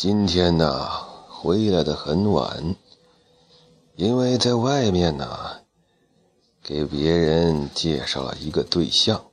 [0.00, 0.88] 今天呢，
[1.28, 2.76] 回来的很晚，
[3.96, 5.62] 因为在外面呢，
[6.62, 9.24] 给别人介绍了一个对象。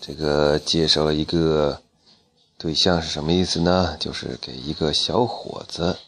[0.00, 1.82] 这个介绍了一个
[2.56, 3.98] 对象是什么意思呢？
[4.00, 5.98] 就是给一个小伙子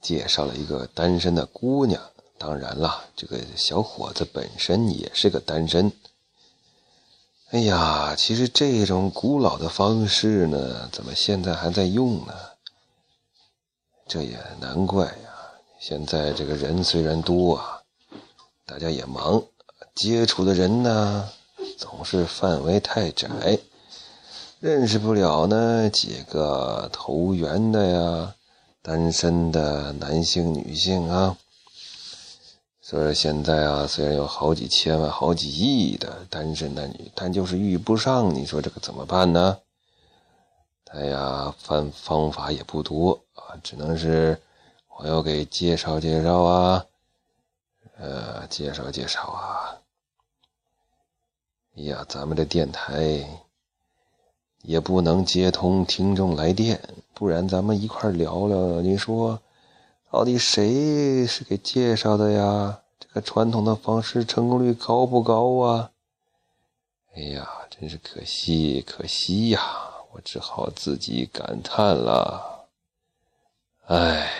[0.00, 2.02] 介绍了一个单身的姑娘。
[2.36, 5.92] 当然了，这个小伙子本身也是个单身。
[7.52, 12.32] 哎呀，其实这种古老的方式呢，怎么现在还在用呢？
[14.06, 15.12] 这也难怪呀。
[15.80, 17.82] 现在这个人虽然多啊，
[18.64, 19.42] 大家也忙，
[19.96, 21.28] 接触的人呢
[21.76, 23.58] 总是范围太窄，
[24.60, 28.34] 认识不了呢几个投缘的呀，
[28.80, 31.36] 单身的男性、女性啊。
[32.90, 38.34] 所以现在啊，虽然有好几千万、好几亿的单身男女，但就是遇不上。
[38.34, 39.56] 你说这个怎么办呢？
[40.86, 44.36] 哎呀，方方法也不多啊，只能是
[44.98, 46.84] 我要给介绍介绍啊，
[47.96, 49.78] 呃，介绍介绍啊。
[51.76, 53.24] 哎呀，咱们这电台
[54.62, 56.82] 也不能接通听众来电，
[57.14, 58.80] 不然咱们一块聊聊。
[58.80, 59.40] 你说？
[60.10, 62.80] 到底谁是给介绍的呀？
[62.98, 65.92] 这个传统的方式成功率高不高啊？
[67.14, 69.60] 哎呀，真是可惜，可惜呀！
[70.12, 72.66] 我只好自己感叹了，
[73.86, 74.32] 唉。